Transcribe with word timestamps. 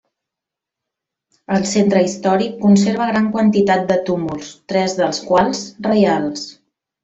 El 1.57 1.65
centre 1.71 2.01
històric 2.07 2.57
conserva 2.65 3.09
gran 3.11 3.29
quantitat 3.37 3.87
de 3.95 4.01
túmuls, 4.11 4.51
tres 4.73 4.99
dels 5.03 5.23
quals 5.31 5.63
reials. 5.93 6.53